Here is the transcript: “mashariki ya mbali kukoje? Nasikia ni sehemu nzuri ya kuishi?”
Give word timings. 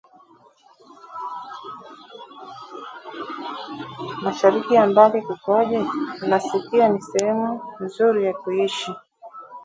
“mashariki 4.23 4.73
ya 4.75 4.85
mbali 4.91 5.19
kukoje? 5.27 5.79
Nasikia 6.29 6.85
ni 6.89 7.01
sehemu 7.07 7.51
nzuri 7.83 8.25
ya 8.25 8.33
kuishi?” 8.33 8.91